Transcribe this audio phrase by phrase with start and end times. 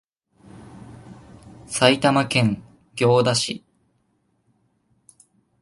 [1.67, 2.63] 埼玉県
[2.95, 3.63] 行田市